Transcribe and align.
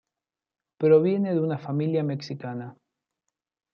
Proviene 0.79 1.35
de 1.35 1.39
una 1.41 1.59
familia 1.59 2.01
mexicana. 2.03 2.75